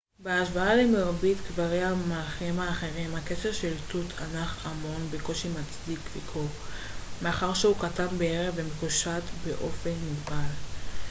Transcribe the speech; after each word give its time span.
בהשוואה 0.19 0.75
למרבית 0.75 1.37
קברי 1.47 1.83
המלכים 1.83 2.59
האחרים 2.59 3.15
הקבר 3.15 3.51
של 3.51 3.73
תות 3.91 4.05
ענח' 4.19 4.67
אמון 4.71 5.07
בקושי 5.11 5.47
מצדיק 5.49 5.99
ביקור 6.13 6.47
מאחר 7.21 7.53
שהוא 7.53 7.75
קטן 7.81 8.17
בהרבה 8.17 8.61
ומקושט 8.63 9.23
באופן 9.47 9.93
מוגבל 10.09 10.51